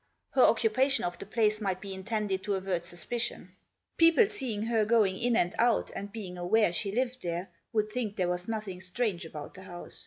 [0.31, 3.55] Her occupation of the place might be intended to avert suspicion.
[3.97, 8.15] People seeing her going in and out, and being aware she lived there, would think
[8.15, 9.99] there was nothing strange about the house.